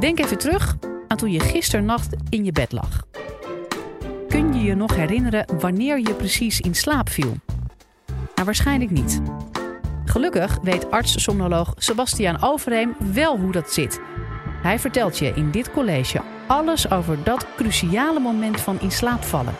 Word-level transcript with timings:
Denk 0.00 0.18
even 0.18 0.38
terug 0.38 0.76
aan 1.08 1.16
toen 1.16 1.32
je 1.32 1.40
gisternacht 1.40 2.14
in 2.28 2.44
je 2.44 2.52
bed 2.52 2.72
lag. 2.72 3.02
Kun 4.28 4.54
je 4.54 4.62
je 4.62 4.74
nog 4.74 4.96
herinneren 4.96 5.46
wanneer 5.58 5.98
je 5.98 6.14
precies 6.14 6.60
in 6.60 6.74
slaap 6.74 7.08
viel? 7.08 7.36
Nou, 8.06 8.44
waarschijnlijk 8.44 8.90
niet. 8.90 9.20
Gelukkig 10.04 10.58
weet 10.62 10.90
arts-somnoloog 10.90 11.74
Sebastiaan 11.76 12.42
Overheem 12.42 12.96
wel 13.12 13.38
hoe 13.38 13.52
dat 13.52 13.72
zit. 13.72 14.00
Hij 14.62 14.78
vertelt 14.78 15.18
je 15.18 15.32
in 15.34 15.50
dit 15.50 15.70
college 15.70 16.22
alles 16.46 16.90
over 16.90 17.24
dat 17.24 17.46
cruciale 17.56 18.20
moment 18.20 18.60
van 18.60 18.80
in 18.80 18.90
slaap 18.90 19.22
vallen. 19.22 19.54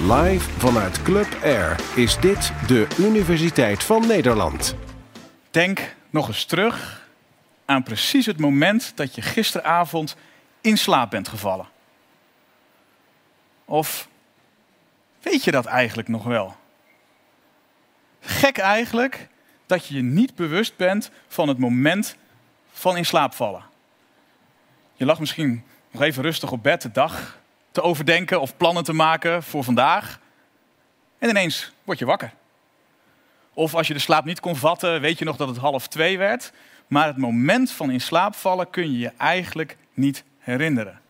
Live 0.00 0.50
vanuit 0.50 1.02
Club 1.02 1.38
Air 1.42 1.80
is 1.94 2.18
dit 2.18 2.52
de 2.66 2.86
Universiteit 2.98 3.84
van 3.84 4.06
Nederland. 4.06 4.76
Denk 5.50 5.94
nog 6.10 6.28
eens 6.28 6.44
terug 6.44 7.01
aan 7.64 7.82
precies 7.82 8.26
het 8.26 8.38
moment 8.38 8.92
dat 8.94 9.14
je 9.14 9.22
gisteravond 9.22 10.16
in 10.60 10.78
slaap 10.78 11.10
bent 11.10 11.28
gevallen. 11.28 11.68
Of 13.64 14.08
weet 15.20 15.44
je 15.44 15.50
dat 15.50 15.66
eigenlijk 15.66 16.08
nog 16.08 16.24
wel? 16.24 16.56
Gek 18.20 18.58
eigenlijk 18.58 19.28
dat 19.66 19.86
je 19.86 19.94
je 19.94 20.02
niet 20.02 20.34
bewust 20.34 20.76
bent 20.76 21.10
van 21.28 21.48
het 21.48 21.58
moment 21.58 22.16
van 22.72 22.96
in 22.96 23.06
slaap 23.06 23.34
vallen. 23.34 23.64
Je 24.94 25.04
lag 25.04 25.20
misschien 25.20 25.64
nog 25.90 26.02
even 26.02 26.22
rustig 26.22 26.52
op 26.52 26.62
bed 26.62 26.82
de 26.82 26.90
dag 26.90 27.40
te 27.70 27.82
overdenken 27.82 28.40
of 28.40 28.56
plannen 28.56 28.84
te 28.84 28.92
maken 28.92 29.42
voor 29.42 29.64
vandaag. 29.64 30.20
En 31.18 31.28
ineens 31.28 31.72
word 31.84 31.98
je 31.98 32.04
wakker. 32.04 32.32
Of 33.54 33.74
als 33.74 33.86
je 33.86 33.94
de 33.94 34.00
slaap 34.00 34.24
niet 34.24 34.40
kon 34.40 34.56
vatten, 34.56 35.00
weet 35.00 35.18
je 35.18 35.24
nog 35.24 35.36
dat 35.36 35.48
het 35.48 35.56
half 35.56 35.88
twee 35.88 36.18
werd. 36.18 36.52
Maar 36.92 37.06
het 37.06 37.16
moment 37.16 37.70
van 37.70 37.90
in 37.90 38.00
slaap 38.00 38.34
vallen 38.34 38.70
kun 38.70 38.92
je 38.92 38.98
je 38.98 39.12
eigenlijk 39.16 39.76
niet 39.94 40.24
herinneren. 40.38 41.00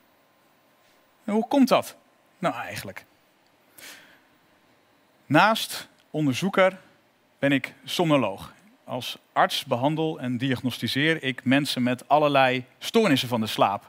En 1.24 1.32
hoe 1.32 1.48
komt 1.48 1.68
dat 1.68 1.96
nou 2.38 2.54
eigenlijk? 2.54 3.04
Naast 5.26 5.88
onderzoeker 6.10 6.78
ben 7.38 7.52
ik 7.52 7.74
somnoloog. 7.84 8.52
Als 8.84 9.18
arts 9.32 9.64
behandel 9.64 10.20
en 10.20 10.38
diagnosticeer 10.38 11.22
ik 11.22 11.44
mensen 11.44 11.82
met 11.82 12.08
allerlei 12.08 12.64
stoornissen 12.78 13.28
van 13.28 13.40
de 13.40 13.46
slaap. 13.46 13.88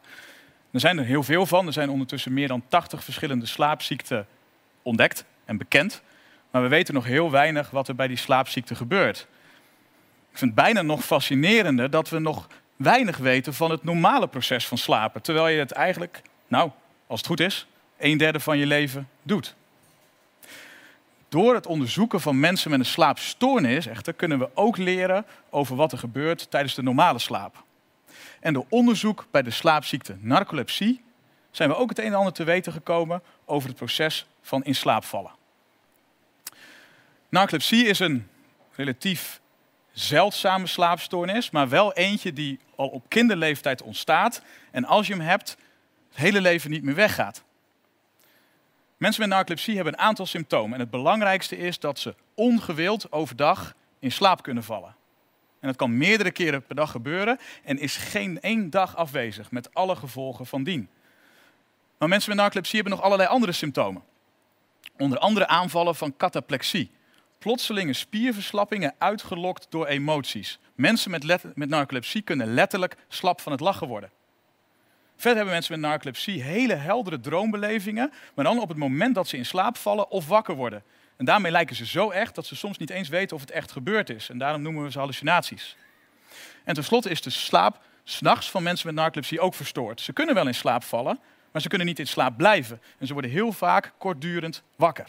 Er 0.71 0.79
zijn 0.79 0.97
er 0.97 1.05
heel 1.05 1.23
veel 1.23 1.45
van. 1.45 1.67
Er 1.67 1.73
zijn 1.73 1.89
ondertussen 1.89 2.33
meer 2.33 2.47
dan 2.47 2.63
80 2.67 3.03
verschillende 3.03 3.45
slaapziekten 3.45 4.27
ontdekt 4.81 5.25
en 5.45 5.57
bekend. 5.57 6.01
Maar 6.51 6.61
we 6.61 6.67
weten 6.67 6.93
nog 6.93 7.05
heel 7.05 7.31
weinig 7.31 7.69
wat 7.69 7.87
er 7.87 7.95
bij 7.95 8.07
die 8.07 8.17
slaapziekte 8.17 8.75
gebeurt. 8.75 9.27
Ik 10.33 10.39
vind 10.39 10.55
het 10.55 10.65
bijna 10.65 10.81
nog 10.81 11.05
fascinerender 11.05 11.89
dat 11.89 12.09
we 12.09 12.19
nog 12.19 12.47
weinig 12.75 13.17
weten 13.17 13.53
van 13.53 13.71
het 13.71 13.83
normale 13.83 14.27
proces 14.27 14.67
van 14.67 14.77
slapen. 14.77 15.21
Terwijl 15.21 15.47
je 15.47 15.59
het 15.59 15.71
eigenlijk, 15.71 16.21
nou, 16.47 16.71
als 17.07 17.19
het 17.19 17.27
goed 17.27 17.39
is, 17.39 17.67
een 17.97 18.17
derde 18.17 18.39
van 18.39 18.57
je 18.57 18.65
leven 18.65 19.09
doet. 19.21 19.55
Door 21.29 21.53
het 21.53 21.65
onderzoeken 21.65 22.21
van 22.21 22.39
mensen 22.39 22.69
met 22.69 22.79
een 22.79 22.85
slaapstoornis 22.85 23.85
echter 23.85 24.13
kunnen 24.13 24.39
we 24.39 24.49
ook 24.53 24.77
leren 24.77 25.25
over 25.49 25.75
wat 25.75 25.91
er 25.91 25.97
gebeurt 25.97 26.51
tijdens 26.51 26.75
de 26.75 26.83
normale 26.83 27.19
slaap. 27.19 27.63
En 28.39 28.53
door 28.53 28.65
onderzoek 28.69 29.25
bij 29.31 29.41
de 29.41 29.51
slaapziekte 29.51 30.15
narcolepsie 30.19 31.01
zijn 31.51 31.69
we 31.69 31.75
ook 31.75 31.89
het 31.89 31.99
een 31.99 32.05
en 32.05 32.13
ander 32.13 32.33
te 32.33 32.43
weten 32.43 32.71
gekomen 32.71 33.21
over 33.45 33.67
het 33.69 33.77
proces 33.77 34.25
van 34.41 34.63
in 34.63 34.75
slaap 34.75 35.05
vallen. 35.05 35.31
Narcolepsie 37.29 37.85
is 37.85 37.99
een 37.99 38.27
relatief 38.75 39.41
zeldzame 39.93 40.67
slaapstoornis, 40.67 41.49
maar 41.49 41.69
wel 41.69 41.93
eentje 41.93 42.33
die 42.33 42.59
al 42.75 42.87
op 42.87 43.05
kinderleeftijd 43.07 43.81
ontstaat 43.81 44.41
en 44.71 44.85
als 44.85 45.07
je 45.07 45.13
hem 45.13 45.21
hebt, 45.21 45.57
het 46.09 46.17
hele 46.17 46.41
leven 46.41 46.69
niet 46.69 46.83
meer 46.83 46.95
weggaat. 46.95 47.43
Mensen 48.97 49.21
met 49.21 49.29
narcolepsie 49.29 49.75
hebben 49.75 49.93
een 49.93 49.99
aantal 49.99 50.25
symptomen 50.25 50.73
en 50.73 50.79
het 50.79 50.89
belangrijkste 50.89 51.57
is 51.57 51.79
dat 51.79 51.99
ze 51.99 52.15
ongewild 52.33 53.11
overdag 53.11 53.73
in 53.99 54.11
slaap 54.11 54.43
kunnen 54.43 54.63
vallen. 54.63 54.95
En 55.59 55.67
dat 55.67 55.77
kan 55.77 55.97
meerdere 55.97 56.31
keren 56.31 56.65
per 56.65 56.75
dag 56.75 56.91
gebeuren 56.91 57.39
en 57.63 57.79
is 57.79 57.95
geen 57.95 58.41
één 58.41 58.69
dag 58.69 58.95
afwezig 58.95 59.51
met 59.51 59.73
alle 59.73 59.95
gevolgen 59.95 60.45
van 60.45 60.63
dien. 60.63 60.89
Maar 61.97 62.09
mensen 62.09 62.29
met 62.29 62.39
narcolepsie 62.39 62.79
hebben 62.79 62.97
nog 62.97 63.05
allerlei 63.05 63.29
andere 63.29 63.51
symptomen. 63.51 64.03
Onder 64.97 65.17
andere 65.17 65.47
aanvallen 65.47 65.95
van 65.95 66.17
cataplexie. 66.17 66.91
Plotselinge 67.43 67.93
spierverslappingen 67.93 68.95
uitgelokt 68.97 69.65
door 69.69 69.87
emoties. 69.87 70.59
Mensen 70.75 71.11
met, 71.11 71.55
met 71.55 71.69
narcolepsie 71.69 72.21
kunnen 72.21 72.53
letterlijk 72.53 72.95
slap 73.07 73.41
van 73.41 73.51
het 73.51 73.61
lachen 73.61 73.87
worden. 73.87 74.11
Verder 75.15 75.35
hebben 75.35 75.53
mensen 75.53 75.79
met 75.79 75.89
narcolepsie 75.89 76.41
hele 76.41 76.73
heldere 76.73 77.19
droombelevingen, 77.19 78.11
maar 78.35 78.45
dan 78.45 78.59
op 78.59 78.67
het 78.67 78.77
moment 78.77 79.15
dat 79.15 79.27
ze 79.27 79.37
in 79.37 79.45
slaap 79.45 79.77
vallen 79.77 80.09
of 80.09 80.27
wakker 80.27 80.55
worden. 80.55 80.83
En 81.17 81.25
daarmee 81.25 81.51
lijken 81.51 81.75
ze 81.75 81.85
zo 81.85 82.09
echt 82.09 82.35
dat 82.35 82.45
ze 82.45 82.55
soms 82.55 82.77
niet 82.77 82.89
eens 82.89 83.09
weten 83.09 83.35
of 83.35 83.41
het 83.41 83.51
echt 83.51 83.71
gebeurd 83.71 84.09
is. 84.09 84.29
En 84.29 84.37
daarom 84.37 84.61
noemen 84.61 84.83
we 84.83 84.91
ze 84.91 84.99
hallucinaties. 84.99 85.75
En 86.63 86.73
tenslotte 86.73 87.09
is 87.09 87.21
de 87.21 87.29
slaap 87.29 87.81
s'nachts 88.03 88.49
van 88.49 88.63
mensen 88.63 88.87
met 88.87 88.95
narcolepsie 88.95 89.39
ook 89.39 89.53
verstoord. 89.53 90.01
Ze 90.01 90.13
kunnen 90.13 90.35
wel 90.35 90.47
in 90.47 90.55
slaap 90.55 90.83
vallen, 90.83 91.19
maar 91.51 91.61
ze 91.61 91.67
kunnen 91.67 91.87
niet 91.87 91.99
in 91.99 92.07
slaap 92.07 92.37
blijven. 92.37 92.81
En 92.99 93.07
ze 93.07 93.13
worden 93.13 93.31
heel 93.31 93.51
vaak 93.51 93.93
kortdurend 93.97 94.63
wakker. 94.75 95.07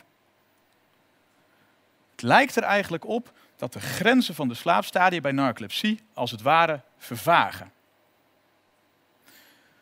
Lijkt 2.24 2.56
er 2.56 2.62
eigenlijk 2.62 3.06
op 3.06 3.32
dat 3.56 3.72
de 3.72 3.80
grenzen 3.80 4.34
van 4.34 4.48
de 4.48 4.54
slaapstadia 4.54 5.20
bij 5.20 5.32
narcolepsie 5.32 6.00
als 6.14 6.30
het 6.30 6.42
ware 6.42 6.80
vervagen. 6.98 7.72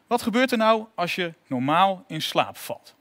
Wat 0.07 0.23
gebeurt 0.23 0.53
er 0.53 0.59
nou 0.59 0.87
als 0.95 1.15
je 1.15 1.35
normaal 1.47 2.05
in 2.07 2.23
slaap 2.23 2.57
valt? 2.57 2.95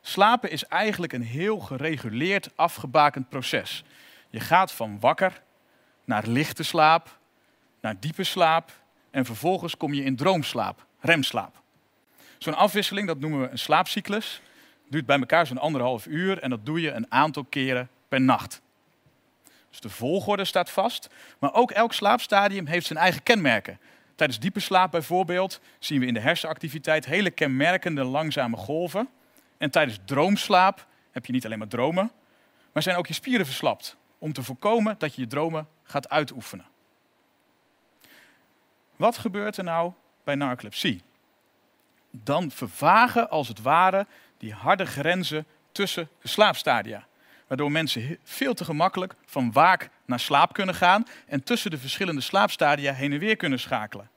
Slapen 0.00 0.50
is 0.50 0.64
eigenlijk 0.64 1.12
een 1.12 1.22
heel 1.22 1.58
gereguleerd, 1.58 2.50
afgebakend 2.54 3.28
proces. 3.28 3.84
Je 4.30 4.40
gaat 4.40 4.72
van 4.72 5.00
wakker 5.00 5.42
naar 6.04 6.26
lichte 6.26 6.62
slaap, 6.62 7.18
naar 7.80 8.00
diepe 8.00 8.24
slaap 8.24 8.72
en 9.10 9.24
vervolgens 9.24 9.76
kom 9.76 9.94
je 9.94 10.04
in 10.04 10.16
droomslaap, 10.16 10.86
remslaap. 11.00 11.62
Zo'n 12.38 12.54
afwisseling, 12.54 13.06
dat 13.06 13.18
noemen 13.18 13.40
we 13.40 13.48
een 13.48 13.58
slaapcyclus, 13.58 14.40
duurt 14.88 15.06
bij 15.06 15.18
elkaar 15.18 15.46
zo'n 15.46 15.58
anderhalf 15.58 16.06
uur 16.06 16.38
en 16.38 16.50
dat 16.50 16.66
doe 16.66 16.80
je 16.80 16.90
een 16.90 17.12
aantal 17.12 17.44
keren 17.44 17.88
nacht. 18.24 18.62
Dus 19.70 19.80
de 19.80 19.88
volgorde 19.88 20.44
staat 20.44 20.70
vast, 20.70 21.08
maar 21.38 21.54
ook 21.54 21.70
elk 21.70 21.92
slaapstadium 21.92 22.66
heeft 22.66 22.86
zijn 22.86 22.98
eigen 22.98 23.22
kenmerken. 23.22 23.78
Tijdens 24.14 24.38
diepe 24.38 24.60
slaap 24.60 24.90
bijvoorbeeld 24.90 25.60
zien 25.78 26.00
we 26.00 26.06
in 26.06 26.14
de 26.14 26.20
hersenactiviteit 26.20 27.04
hele 27.04 27.30
kenmerkende 27.30 28.04
langzame 28.04 28.56
golven. 28.56 29.08
En 29.58 29.70
tijdens 29.70 29.98
droomslaap 30.04 30.86
heb 31.10 31.26
je 31.26 31.32
niet 31.32 31.44
alleen 31.44 31.58
maar 31.58 31.68
dromen, 31.68 32.10
maar 32.72 32.82
zijn 32.82 32.96
ook 32.96 33.06
je 33.06 33.14
spieren 33.14 33.46
verslapt. 33.46 33.96
Om 34.18 34.32
te 34.32 34.42
voorkomen 34.42 34.94
dat 34.98 35.14
je 35.14 35.20
je 35.20 35.26
dromen 35.26 35.68
gaat 35.82 36.08
uitoefenen. 36.08 36.66
Wat 38.96 39.18
gebeurt 39.18 39.56
er 39.56 39.64
nou 39.64 39.92
bij 40.24 40.34
narcolepsie? 40.34 41.02
Dan 42.10 42.50
vervagen 42.50 43.30
als 43.30 43.48
het 43.48 43.62
ware 43.62 44.06
die 44.38 44.52
harde 44.52 44.86
grenzen 44.86 45.46
tussen 45.72 46.08
de 46.22 46.28
slaapstadia. 46.28 47.06
Waardoor 47.46 47.72
mensen 47.72 48.18
veel 48.22 48.54
te 48.54 48.64
gemakkelijk 48.64 49.14
van 49.26 49.52
waak 49.52 49.88
naar 50.04 50.20
slaap 50.20 50.52
kunnen 50.52 50.74
gaan 50.74 51.06
en 51.26 51.42
tussen 51.42 51.70
de 51.70 51.78
verschillende 51.78 52.20
slaapstadia 52.20 52.92
heen 52.92 53.12
en 53.12 53.18
weer 53.18 53.36
kunnen 53.36 53.60
schakelen. 53.60 54.10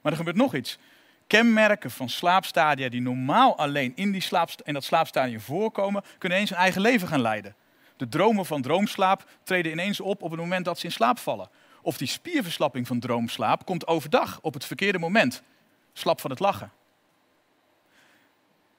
Maar 0.00 0.12
er 0.12 0.18
gebeurt 0.18 0.36
nog 0.36 0.54
iets 0.54 0.78
kenmerken 1.26 1.90
van 1.90 2.08
slaapstadia 2.08 2.88
die 2.88 3.00
normaal 3.00 3.58
alleen 3.58 3.92
in, 3.94 4.12
die 4.12 4.20
slaap, 4.20 4.50
in 4.62 4.74
dat 4.74 4.84
slaapstadium 4.84 5.40
voorkomen, 5.40 6.02
kunnen 6.18 6.38
ineens 6.38 6.50
een 6.50 6.56
eigen 6.62 6.80
leven 6.80 7.08
gaan 7.08 7.20
leiden. 7.20 7.54
De 7.96 8.08
dromen 8.08 8.46
van 8.46 8.62
droomslaap 8.62 9.28
treden 9.42 9.72
ineens 9.72 10.00
op 10.00 10.22
op 10.22 10.30
het 10.30 10.40
moment 10.40 10.64
dat 10.64 10.78
ze 10.78 10.84
in 10.84 10.92
slaap 10.92 11.18
vallen. 11.18 11.48
Of 11.82 11.96
die 11.96 12.08
spierverslapping 12.08 12.86
van 12.86 13.00
droomslaap 13.00 13.64
komt 13.64 13.86
overdag 13.86 14.38
op 14.40 14.54
het 14.54 14.64
verkeerde 14.64 14.98
moment. 14.98 15.42
Slap 15.92 16.20
van 16.20 16.30
het 16.30 16.40
lachen. 16.40 16.72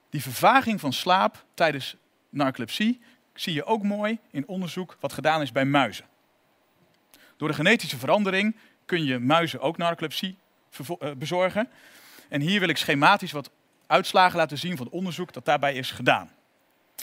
Die 0.09 0.21
vervaging 0.21 0.79
van 0.79 0.93
slaap 0.93 1.45
tijdens 1.53 1.95
narcolepsie 2.29 3.01
zie 3.35 3.53
je 3.53 3.65
ook 3.65 3.83
mooi 3.83 4.19
in 4.31 4.47
onderzoek 4.47 4.97
wat 4.99 5.13
gedaan 5.13 5.41
is 5.41 5.51
bij 5.51 5.65
muizen. 5.65 6.05
Door 7.37 7.47
de 7.47 7.53
genetische 7.53 7.97
verandering 7.97 8.55
kun 8.85 9.03
je 9.05 9.19
muizen 9.19 9.61
ook 9.61 9.77
narcolepsie 9.77 10.37
eh, 10.77 11.11
bezorgen. 11.17 11.69
En 12.29 12.41
hier 12.41 12.59
wil 12.59 12.69
ik 12.69 12.77
schematisch 12.77 13.31
wat 13.31 13.51
uitslagen 13.87 14.37
laten 14.37 14.57
zien 14.57 14.77
van 14.77 14.85
het 14.85 14.95
onderzoek 14.95 15.33
dat 15.33 15.45
daarbij 15.45 15.73
is 15.73 15.91
gedaan. 15.91 16.31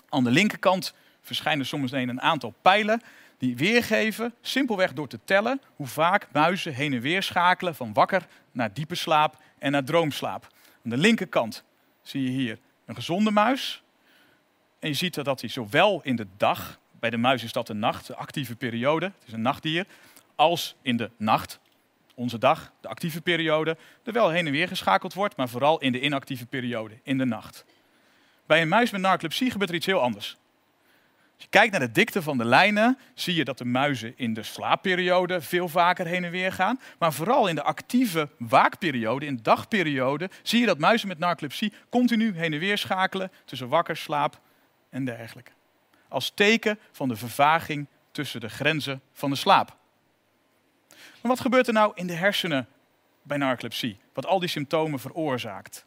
Aan 0.08 0.25
de 0.25 0.31
linkerkant 0.31 0.94
verschijnen 1.20 1.67
soms 1.67 1.93
een 1.93 2.20
aantal 2.20 2.55
pijlen 2.62 3.02
die 3.38 3.56
weergeven, 3.56 4.34
simpelweg 4.40 4.93
door 4.93 5.08
te 5.08 5.19
tellen, 5.25 5.61
hoe 5.76 5.87
vaak 5.87 6.29
muizen 6.32 6.75
heen 6.75 6.93
en 6.93 7.00
weer 7.00 7.23
schakelen 7.23 7.75
van 7.75 7.93
wakker 7.93 8.26
naar 8.52 8.73
diepe 8.73 8.94
slaap 8.94 9.37
en 9.58 9.73
naar 9.73 9.84
droomslaap. 9.84 10.46
Aan 10.84 10.90
de 10.90 10.96
linkerkant 10.96 11.64
zie 12.02 12.23
je 12.23 12.31
hier 12.31 12.58
een 12.84 12.94
gezonde 12.94 13.31
muis. 13.31 13.81
En 14.82 14.88
je 14.88 14.94
ziet 14.94 15.25
dat 15.25 15.40
hij 15.40 15.50
zowel 15.50 16.00
in 16.02 16.17
de 16.17 16.26
dag, 16.37 16.79
bij 17.00 17.11
de 17.11 17.17
muis 17.17 17.43
is 17.43 17.52
dat 17.52 17.67
de 17.67 17.75
nacht, 17.75 18.06
de 18.06 18.14
actieve 18.14 18.56
periode, 18.56 19.05
het 19.05 19.26
is 19.26 19.32
een 19.32 19.43
nachtdier, 19.43 19.87
als 20.34 20.76
in 20.82 20.96
de 20.96 21.11
nacht, 21.17 21.61
onze 22.14 22.38
dag, 22.38 22.73
de 22.81 22.88
actieve 22.88 23.20
periode, 23.20 23.76
er 24.05 24.12
wel 24.12 24.31
heen 24.31 24.46
en 24.46 24.52
weer 24.52 24.69
geschakeld 24.69 25.14
wordt, 25.14 25.37
maar 25.37 25.49
vooral 25.49 25.81
in 25.81 25.93
de 25.93 26.00
inactieve 26.00 26.46
periode, 26.46 26.94
in 27.02 27.19
de 27.19 27.25
nacht. 27.25 27.64
Bij 28.46 28.62
een 28.62 28.69
muis 28.69 28.90
met 28.90 29.00
narcolepsie 29.00 29.50
gebeurt 29.50 29.70
er 29.70 29.76
iets 29.76 29.87
heel 29.87 30.00
anders. 30.00 30.37
Als 31.34 31.43
je 31.43 31.49
kijkt 31.49 31.70
naar 31.70 31.87
de 31.87 31.93
dikte 31.93 32.23
van 32.23 32.38
de 32.38 32.44
lijnen, 32.44 32.99
zie 33.14 33.34
je 33.34 33.44
dat 33.44 33.58
de 33.58 33.64
muizen 33.64 34.12
in 34.17 34.34
de 34.34 34.43
slaapperiode 34.43 35.40
veel 35.40 35.69
vaker 35.69 36.06
heen 36.06 36.25
en 36.25 36.31
weer 36.31 36.52
gaan. 36.52 36.81
Maar 36.99 37.12
vooral 37.12 37.49
in 37.49 37.55
de 37.55 37.62
actieve 37.62 38.29
waakperiode, 38.38 39.26
in 39.26 39.37
de 39.37 39.43
dagperiode, 39.43 40.31
zie 40.43 40.61
je 40.61 40.67
dat 40.67 40.79
muizen 40.79 41.08
met 41.08 41.19
narcolepsie 41.19 41.73
continu 41.88 42.37
heen 42.37 42.52
en 42.52 42.58
weer 42.58 42.79
schakelen 42.79 43.32
tussen 43.44 43.69
wakker, 43.69 43.96
slaap 43.96 44.40
en 44.93 45.05
dergelijke. 45.05 45.50
Als 46.09 46.31
teken 46.31 46.79
van 46.93 47.09
de 47.09 47.17
vervaging 47.17 47.87
tussen 48.11 48.41
de 48.41 48.49
grenzen 48.49 49.00
van 49.12 49.31
de 49.31 49.37
slaap. 49.37 49.77
Maar 50.89 51.31
wat 51.31 51.41
gebeurt 51.41 51.67
er 51.67 51.73
nou 51.73 51.93
in 51.94 52.06
de 52.06 52.12
hersenen 52.12 52.69
bij 53.23 53.37
narcolepsie? 53.37 53.99
Wat 54.12 54.27
al 54.27 54.39
die 54.39 54.49
symptomen 54.49 54.99
veroorzaakt? 54.99 55.85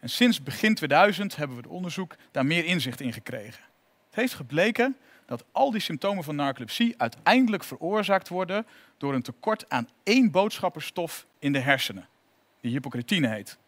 En 0.00 0.08
sinds 0.08 0.42
begin 0.42 0.74
2000 0.74 1.36
hebben 1.36 1.56
we 1.56 1.62
het 1.62 1.72
onderzoek 1.72 2.16
daar 2.30 2.46
meer 2.46 2.64
inzicht 2.64 3.00
in 3.00 3.12
gekregen. 3.12 3.64
Het 4.06 4.14
heeft 4.14 4.34
gebleken 4.34 4.96
dat 5.26 5.44
al 5.52 5.70
die 5.70 5.80
symptomen 5.80 6.24
van 6.24 6.36
narcolepsie 6.36 6.94
uiteindelijk 6.96 7.64
veroorzaakt 7.64 8.28
worden 8.28 8.66
door 8.98 9.14
een 9.14 9.22
tekort 9.22 9.68
aan 9.68 9.88
één 10.02 10.30
boodschapperstof 10.30 11.26
in 11.38 11.52
de 11.52 11.58
hersenen, 11.58 12.08
die 12.60 12.70
hypocretine 12.70 13.28
heet. 13.28 13.58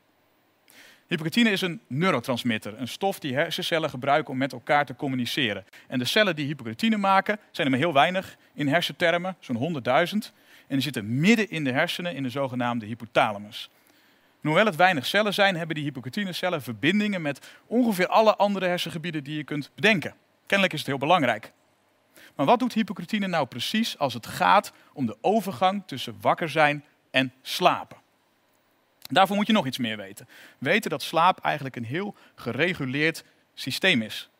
Hypocretine 1.12 1.50
is 1.50 1.60
een 1.60 1.80
neurotransmitter, 1.86 2.78
een 2.78 2.88
stof 2.88 3.18
die 3.18 3.34
hersencellen 3.34 3.90
gebruiken 3.90 4.32
om 4.32 4.38
met 4.38 4.52
elkaar 4.52 4.86
te 4.86 4.96
communiceren. 4.96 5.64
En 5.88 5.98
de 5.98 6.04
cellen 6.04 6.36
die 6.36 6.46
hypocretine 6.46 6.96
maken, 6.96 7.38
zijn 7.50 7.66
er 7.66 7.72
maar 7.72 7.82
heel 7.82 7.92
weinig 7.92 8.36
in 8.54 8.68
hersentermen, 8.68 9.36
zo'n 9.40 9.74
100.000. 9.74 9.82
En 9.82 10.32
die 10.68 10.80
zitten 10.80 11.20
midden 11.20 11.50
in 11.50 11.64
de 11.64 11.72
hersenen 11.72 12.14
in 12.14 12.22
de 12.22 12.28
zogenaamde 12.28 12.86
hypothalamus. 12.86 13.70
En 14.42 14.48
hoewel 14.48 14.66
het 14.66 14.76
weinig 14.76 15.06
cellen 15.06 15.34
zijn, 15.34 15.56
hebben 15.56 15.74
die 15.74 15.84
hypocretinecellen 15.84 16.62
verbindingen 16.62 17.22
met 17.22 17.50
ongeveer 17.66 18.06
alle 18.06 18.36
andere 18.36 18.66
hersengebieden 18.66 19.24
die 19.24 19.36
je 19.36 19.44
kunt 19.44 19.70
bedenken. 19.74 20.14
Kennelijk 20.46 20.72
is 20.72 20.80
het 20.80 20.88
heel 20.88 20.98
belangrijk. 20.98 21.52
Maar 22.34 22.46
wat 22.46 22.58
doet 22.58 22.72
hypocretine 22.72 23.26
nou 23.26 23.46
precies 23.46 23.98
als 23.98 24.14
het 24.14 24.26
gaat 24.26 24.72
om 24.92 25.06
de 25.06 25.16
overgang 25.20 25.82
tussen 25.86 26.16
wakker 26.20 26.48
zijn 26.48 26.84
en 27.10 27.32
slapen? 27.42 28.01
Daarvoor 29.12 29.36
moet 29.36 29.46
je 29.46 29.52
nog 29.52 29.66
iets 29.66 29.78
meer 29.78 29.96
weten. 29.96 30.28
Weten 30.58 30.90
dat 30.90 31.02
slaap 31.02 31.38
eigenlijk 31.38 31.76
een 31.76 31.84
heel 31.84 32.14
gereguleerd 32.34 33.24
systeem 33.54 34.02
is. 34.02 34.30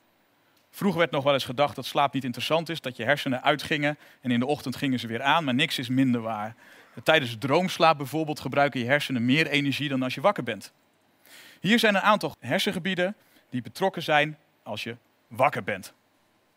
Vroeger 0.71 0.99
werd 0.99 1.11
nog 1.11 1.25
wel 1.25 1.33
eens 1.33 1.45
gedacht 1.45 1.77
dat 1.77 1.87
slaap 1.87 2.13
niet 2.13 2.25
interessant 2.25 2.69
is, 2.69 2.81
dat 2.81 2.97
je 2.97 3.05
hersenen 3.05 3.43
uitgingen 3.43 3.99
en 4.21 4.31
in 4.31 4.41
de 4.41 4.47
ochtend 4.47 4.77
gingen 4.77 4.99
ze 4.99 5.07
weer 5.07 5.23
aan, 5.23 5.45
maar 5.45 5.55
niks 5.55 5.79
is 5.79 5.89
minder 5.89 6.21
waar. 6.21 6.55
Tijdens 7.03 7.37
droomslaap 7.39 7.97
bijvoorbeeld 7.97 8.41
gebruiken 8.41 8.81
je 8.81 8.87
hersenen 8.87 9.25
meer 9.25 9.47
energie 9.47 9.89
dan 9.89 10.03
als 10.03 10.15
je 10.15 10.21
wakker 10.21 10.43
bent. 10.43 10.73
Hier 11.61 11.79
zijn 11.79 11.95
een 11.95 12.01
aantal 12.01 12.35
hersengebieden 12.41 13.15
die 13.51 13.63
betrokken 13.63 14.03
zijn 14.03 14.39
als 14.63 14.83
je 14.83 14.97
wakker 15.29 15.65
bent. 15.65 15.93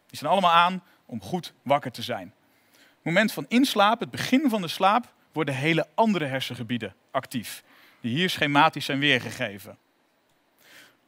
Die 0.08 0.18
zijn 0.18 0.32
allemaal 0.32 0.52
aan 0.52 0.84
om 1.06 1.22
goed 1.22 1.54
wakker 1.62 1.92
te 1.92 2.02
zijn. 2.02 2.34
Het 2.72 3.04
moment 3.04 3.32
van 3.32 3.46
inslaap, 3.48 4.00
het 4.00 4.12
begin 4.12 4.50
van 4.50 4.62
de 4.62 4.68
slaap, 4.68 5.14
worden 5.32 5.56
hele 5.56 5.88
andere 5.96 6.26
hersengebieden 6.26 6.96
actief, 7.12 7.64
die 8.06 8.16
hier 8.16 8.30
schematisch 8.30 8.86
zijn 8.86 9.00
weergegeven. 9.00 9.78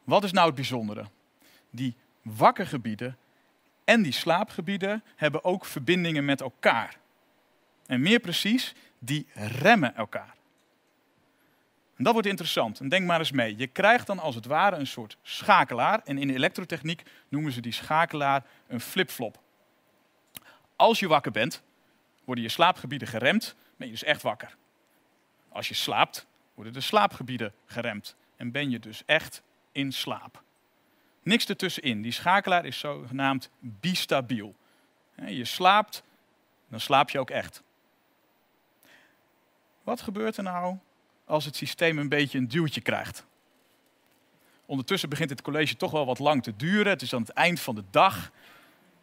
Wat 0.04 0.24
is 0.24 0.32
nou 0.32 0.46
het 0.46 0.54
bijzondere? 0.54 1.04
Die 1.70 1.96
wakkergebieden 2.22 3.18
en 3.84 4.02
die 4.02 4.12
slaapgebieden 4.12 5.02
hebben 5.16 5.44
ook 5.44 5.64
verbindingen 5.64 6.24
met 6.24 6.40
elkaar. 6.40 6.98
En 7.86 8.00
meer 8.00 8.20
precies, 8.20 8.74
die 8.98 9.26
remmen 9.34 9.94
elkaar. 9.94 10.34
En 11.96 12.04
dat 12.04 12.12
wordt 12.12 12.28
interessant. 12.28 12.80
En 12.80 12.88
denk 12.88 13.06
maar 13.06 13.18
eens 13.18 13.32
mee. 13.32 13.56
Je 13.56 13.66
krijgt 13.66 14.06
dan 14.06 14.18
als 14.18 14.34
het 14.34 14.46
ware 14.46 14.76
een 14.76 14.86
soort 14.86 15.16
schakelaar. 15.22 16.00
En 16.04 16.18
in 16.18 16.26
de 16.26 16.34
elektrotechniek 16.34 17.02
noemen 17.28 17.52
ze 17.52 17.60
die 17.60 17.72
schakelaar 17.72 18.44
een 18.66 18.80
flipflop. 18.80 19.40
Als 20.76 21.00
je 21.00 21.08
wakker 21.08 21.32
bent, 21.32 21.62
worden 22.24 22.44
je 22.44 22.50
slaapgebieden 22.50 23.08
geremd, 23.08 23.54
ben 23.76 23.86
je 23.86 23.92
dus 23.92 24.04
echt 24.04 24.22
wakker. 24.22 24.56
Als 25.48 25.68
je 25.68 25.74
slaapt, 25.74 26.26
worden 26.58 26.76
de 26.76 26.86
slaapgebieden 26.86 27.52
geremd 27.66 28.16
en 28.36 28.50
ben 28.50 28.70
je 28.70 28.78
dus 28.78 29.02
echt 29.06 29.42
in 29.72 29.92
slaap. 29.92 30.42
Niks 31.22 31.46
ertussenin. 31.46 32.02
Die 32.02 32.12
schakelaar 32.12 32.64
is 32.64 32.78
zogenaamd 32.78 33.50
bistabiel. 33.58 34.56
Je 35.26 35.44
slaapt, 35.44 36.02
dan 36.68 36.80
slaap 36.80 37.10
je 37.10 37.18
ook 37.18 37.30
echt. 37.30 37.62
Wat 39.82 40.00
gebeurt 40.00 40.36
er 40.36 40.42
nou 40.42 40.76
als 41.24 41.44
het 41.44 41.56
systeem 41.56 41.98
een 41.98 42.08
beetje 42.08 42.38
een 42.38 42.48
duwtje 42.48 42.80
krijgt? 42.80 43.26
Ondertussen 44.66 45.08
begint 45.08 45.30
het 45.30 45.42
college 45.42 45.76
toch 45.76 45.90
wel 45.90 46.06
wat 46.06 46.18
lang 46.18 46.42
te 46.42 46.56
duren. 46.56 46.92
Het 46.92 47.02
is 47.02 47.14
aan 47.14 47.20
het 47.20 47.30
eind 47.30 47.60
van 47.60 47.74
de 47.74 47.84
dag. 47.90 48.30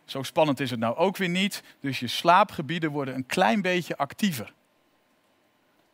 Zo 0.06 0.24
spannend 0.24 0.60
is 0.60 0.70
het 0.70 0.80
nou 0.80 0.96
ook 0.96 1.18
weer 1.18 1.30
niet. 1.30 1.64
Dus 1.80 2.00
je 2.00 2.08
slaapgebieden 2.08 2.92
worden 2.92 3.16
een 3.16 3.26
klein 3.26 3.62
beetje 3.62 3.98
actiever. 3.98 4.54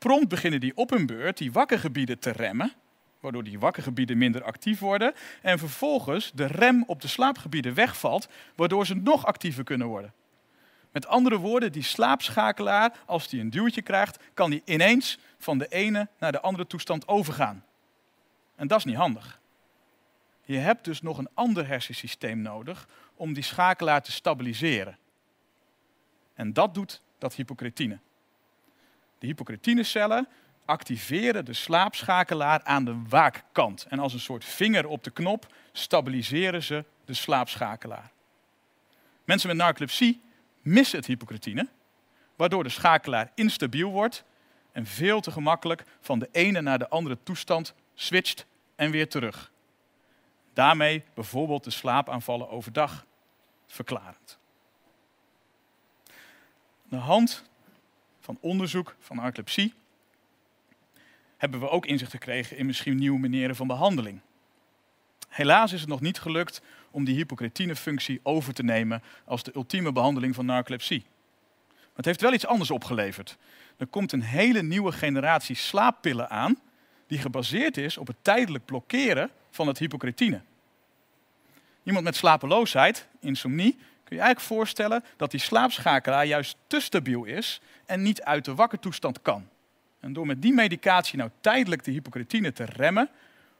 Prompt 0.01 0.27
beginnen 0.27 0.59
die 0.59 0.77
op 0.77 0.89
hun 0.89 1.05
beurt 1.05 1.37
die 1.37 1.51
wakkergebieden 1.51 2.19
te 2.19 2.31
remmen, 2.31 2.73
waardoor 3.19 3.43
die 3.43 3.59
wakkergebieden 3.59 4.17
minder 4.17 4.43
actief 4.43 4.79
worden. 4.79 5.13
En 5.41 5.59
vervolgens 5.59 6.31
de 6.35 6.45
rem 6.45 6.83
op 6.87 7.01
de 7.01 7.07
slaapgebieden 7.07 7.73
wegvalt, 7.73 8.27
waardoor 8.55 8.85
ze 8.85 8.95
nog 8.95 9.25
actiever 9.25 9.63
kunnen 9.63 9.87
worden. 9.87 10.13
Met 10.91 11.07
andere 11.07 11.37
woorden, 11.37 11.71
die 11.71 11.83
slaapschakelaar, 11.83 12.97
als 13.05 13.27
die 13.27 13.41
een 13.41 13.49
duwtje 13.49 13.81
krijgt, 13.81 14.23
kan 14.33 14.49
die 14.49 14.61
ineens 14.65 15.19
van 15.37 15.57
de 15.57 15.67
ene 15.67 16.07
naar 16.19 16.31
de 16.31 16.41
andere 16.41 16.67
toestand 16.67 17.07
overgaan. 17.07 17.65
En 18.55 18.67
dat 18.67 18.77
is 18.77 18.85
niet 18.85 18.95
handig. 18.95 19.41
Je 20.41 20.57
hebt 20.57 20.85
dus 20.85 21.01
nog 21.01 21.17
een 21.17 21.29
ander 21.33 21.67
hersensysteem 21.67 22.41
nodig 22.41 22.87
om 23.15 23.33
die 23.33 23.43
schakelaar 23.43 24.01
te 24.01 24.11
stabiliseren. 24.11 24.97
En 26.33 26.53
dat 26.53 26.73
doet 26.73 27.01
dat 27.17 27.35
hypocretine. 27.35 27.99
De 29.21 29.27
hypocretinecellen 29.27 30.27
activeren 30.65 31.45
de 31.45 31.53
slaapschakelaar 31.53 32.63
aan 32.63 32.85
de 32.85 33.01
waakkant. 33.09 33.85
En 33.89 33.99
als 33.99 34.13
een 34.13 34.19
soort 34.19 34.45
vinger 34.45 34.87
op 34.87 35.03
de 35.03 35.11
knop 35.11 35.53
stabiliseren 35.71 36.63
ze 36.63 36.85
de 37.05 37.13
slaapschakelaar. 37.13 38.11
Mensen 39.23 39.47
met 39.47 39.57
narcolepsie 39.57 40.21
missen 40.61 40.97
het 40.97 41.07
hypocretine, 41.07 41.67
waardoor 42.35 42.63
de 42.63 42.69
schakelaar 42.69 43.31
instabiel 43.35 43.89
wordt 43.89 44.23
en 44.71 44.85
veel 44.85 45.21
te 45.21 45.31
gemakkelijk 45.31 45.83
van 45.99 46.19
de 46.19 46.29
ene 46.31 46.61
naar 46.61 46.79
de 46.79 46.89
andere 46.89 47.17
toestand 47.23 47.73
switcht 47.93 48.45
en 48.75 48.91
weer 48.91 49.09
terug. 49.09 49.51
Daarmee 50.53 51.03
bijvoorbeeld 51.13 51.63
de 51.63 51.69
slaapaanvallen 51.69 52.49
overdag 52.49 53.05
verklarend. 53.65 54.39
de 56.89 56.97
hand 56.97 57.49
van 58.31 58.49
onderzoek 58.49 58.95
van 58.99 59.15
narcolepsie 59.15 59.73
hebben 61.37 61.59
we 61.59 61.69
ook 61.69 61.85
inzicht 61.85 62.11
gekregen 62.11 62.57
in 62.57 62.65
misschien 62.65 62.95
nieuwe 62.95 63.19
manieren 63.19 63.55
van 63.55 63.67
behandeling. 63.67 64.19
Helaas 65.29 65.73
is 65.73 65.79
het 65.79 65.89
nog 65.89 66.01
niet 66.01 66.19
gelukt 66.19 66.61
om 66.91 67.05
die 67.05 67.15
hypocretine-functie 67.15 68.19
over 68.23 68.53
te 68.53 68.63
nemen 68.63 69.03
als 69.25 69.43
de 69.43 69.51
ultieme 69.55 69.91
behandeling 69.91 70.35
van 70.35 70.45
narcolepsie. 70.45 71.05
Maar 71.67 71.95
het 71.95 72.05
heeft 72.05 72.21
wel 72.21 72.33
iets 72.33 72.45
anders 72.45 72.71
opgeleverd. 72.71 73.37
Er 73.77 73.87
komt 73.87 74.11
een 74.11 74.21
hele 74.23 74.61
nieuwe 74.61 74.91
generatie 74.91 75.55
slaappillen 75.55 76.29
aan 76.29 76.59
die 77.07 77.19
gebaseerd 77.19 77.77
is 77.77 77.97
op 77.97 78.07
het 78.07 78.17
tijdelijk 78.21 78.65
blokkeren 78.65 79.29
van 79.49 79.67
het 79.67 79.77
hypocretine. 79.77 80.41
Iemand 81.83 82.05
met 82.05 82.15
slapeloosheid, 82.15 83.07
insomnie, 83.19 83.77
je 84.17 84.23
eigenlijk 84.23 84.53
voorstellen 84.55 85.03
dat 85.17 85.31
die 85.31 85.39
slaapschakelaar 85.39 86.25
juist 86.25 86.57
te 86.67 86.79
stabiel 86.79 87.23
is 87.23 87.61
en 87.85 88.01
niet 88.01 88.23
uit 88.23 88.45
de 88.45 88.55
wakkertoestand 88.55 89.21
kan. 89.21 89.49
En 89.99 90.13
door 90.13 90.25
met 90.25 90.41
die 90.41 90.53
medicatie 90.53 91.17
nou 91.17 91.29
tijdelijk 91.41 91.83
de 91.83 91.91
hypocretine 91.91 92.51
te 92.51 92.63
remmen, 92.63 93.09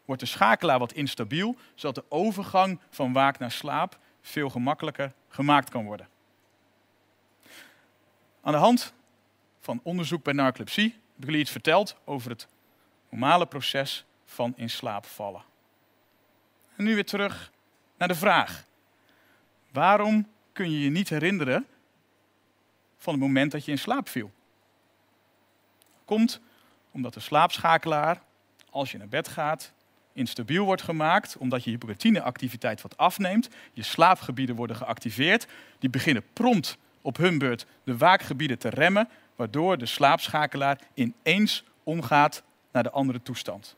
wordt 0.05 0.22
de 0.22 0.27
schakelaar 0.27 0.79
wat 0.79 0.93
instabiel, 0.93 1.55
zodat 1.75 1.96
de 1.96 2.03
overgang 2.10 2.79
van 2.89 3.13
waak 3.13 3.39
naar 3.39 3.51
slaap 3.51 4.00
veel 4.22 4.50
gemakkelijker 4.50 5.13
gemaakt 5.29 5.70
kan 5.70 5.86
worden. 5.86 6.08
Aan 8.41 8.53
de 8.53 8.60
hand 8.60 8.93
van 9.60 9.79
onderzoek 9.84 10.24
bij 10.24 10.34
narcolepsie 10.34 10.84
heb 10.84 11.20
ik 11.20 11.25
jullie 11.25 11.39
iets 11.39 11.51
verteld 11.51 11.96
over 12.05 12.29
het 12.29 12.48
normale 13.10 13.46
proces 13.46 14.05
van 14.25 14.53
in 14.55 14.70
slaap 14.70 15.05
vallen. 15.05 15.43
En 16.75 16.84
nu 16.84 16.93
weer 16.93 17.05
terug 17.05 17.51
naar 17.98 18.08
de 18.08 18.15
vraag. 18.15 18.65
Waarom 19.72 20.27
kun 20.53 20.72
je 20.72 20.79
je 20.79 20.89
niet 20.89 21.10
herinneren 21.10 21.65
van 22.98 23.13
het 23.13 23.22
moment 23.22 23.51
dat 23.51 23.65
je 23.65 23.72
in 23.72 23.77
slaap 23.77 24.10
viel? 24.10 24.31
Komt 26.05 26.41
omdat 26.91 27.13
de 27.13 27.20
slaapschakelaar, 27.20 28.22
als 28.70 28.91
je 28.91 28.98
naar 28.98 29.08
bed 29.08 29.27
gaat, 29.27 29.74
instabiel 30.13 30.65
wordt 30.65 30.81
gemaakt, 30.81 31.38
omdat 31.38 31.63
je 31.63 31.70
hypocretineactiviteit 31.70 32.81
wat 32.81 32.98
afneemt. 32.98 33.50
Je 33.74 33.84
slaapgebieden 33.84 34.55
worden 34.55 34.75
geactiveerd. 34.75 35.48
Die 35.79 35.89
beginnen 35.89 36.24
prompt 36.34 36.77
op 37.01 37.17
hun 37.17 37.38
beurt 37.38 37.65
de 37.84 37.98
waakgebieden 37.98 38.58
te 38.58 38.70
remmen, 38.70 39.10
waardoor 39.36 39.77
de 39.77 39.86
slaapschakelaar 39.86 40.79
ineens 40.93 41.63
omgaat 41.84 42.43
naar 42.72 42.84
de 42.84 42.91
andere 42.91 43.22
toestand. 43.22 43.75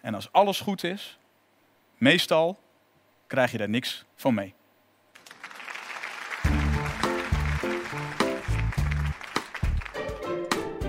En 0.00 0.14
als 0.14 0.32
alles 0.32 0.60
goed 0.60 0.84
is, 0.84 1.18
meestal 1.98 2.60
krijg 3.26 3.52
je 3.52 3.58
daar 3.58 3.68
niks 3.68 4.04
van 4.14 4.34
mee. 4.34 4.54